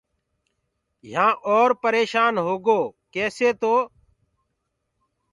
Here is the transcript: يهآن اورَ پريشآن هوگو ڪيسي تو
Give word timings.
يهآن 1.11 1.35
اورَ 1.49 1.69
پريشآن 1.83 2.33
هوگو 2.45 2.81
ڪيسي 3.13 3.49
تو 3.61 3.75